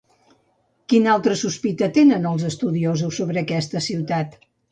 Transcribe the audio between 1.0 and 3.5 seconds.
altra sospita tenen, els estudiosos, sobre